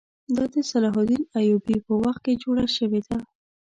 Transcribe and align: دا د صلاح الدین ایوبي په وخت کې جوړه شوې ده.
دا 0.35 0.43
د 0.53 0.55
صلاح 0.69 0.95
الدین 1.01 1.23
ایوبي 1.39 1.77
په 1.87 1.93
وخت 2.03 2.21
کې 2.25 2.39
جوړه 2.43 2.65
شوې 2.77 3.01
ده. 3.07 3.17